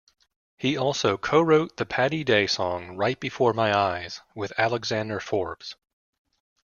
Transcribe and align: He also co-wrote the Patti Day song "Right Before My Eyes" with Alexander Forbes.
He 0.57 0.75
also 0.75 1.15
co-wrote 1.15 1.77
the 1.77 1.85
Patti 1.85 2.23
Day 2.23 2.47
song 2.47 2.97
"Right 2.97 3.19
Before 3.19 3.53
My 3.53 3.71
Eyes" 3.71 4.21
with 4.33 4.51
Alexander 4.57 5.19
Forbes. 5.19 5.75